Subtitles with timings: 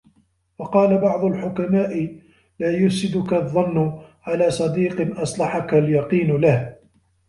[0.59, 2.17] وَقَالَ بَعْضُ الْحُكَمَاءِ
[2.59, 6.75] لَا يُفْسِدُك الظَّنُّ عَلَى صَدِيقٍ أَصْلَحَك الْيَقِينُ لَهُ